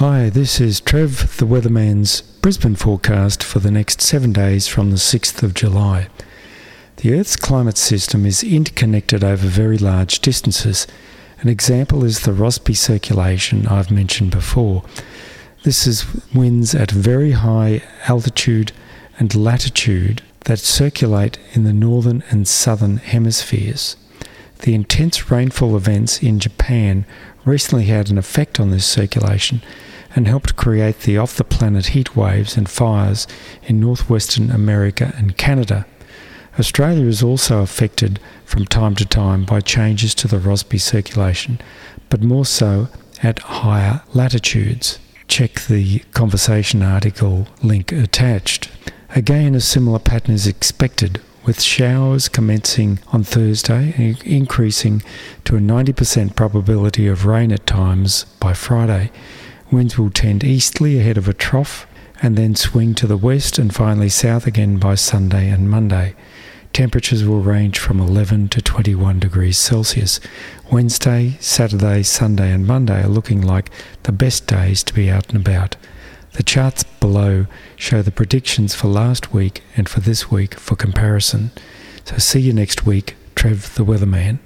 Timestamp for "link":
47.62-47.92